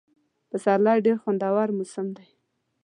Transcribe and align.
پسرلی 0.49 0.97
ډېر 1.05 1.17
خوندور 1.23 1.67
موسم 1.77 2.07
دی. 2.17 2.27